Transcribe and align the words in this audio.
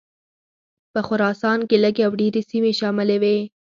په 0.93 0.99
خراسان 1.07 1.59
کې 1.69 1.77
لږې 1.83 2.03
او 2.07 2.13
ډېرې 2.21 2.41
سیمې 2.49 2.71
شاملي 2.79 3.17
وې. 3.21 3.37